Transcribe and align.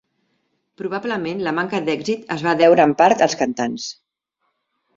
Probablement 0.81 1.43
la 1.49 1.53
manca 1.59 1.83
d'èxit 1.91 2.33
es 2.37 2.47
va 2.47 2.55
deure 2.63 2.89
en 2.91 2.97
part 3.05 3.25
als 3.29 3.39
cantants. 3.43 3.89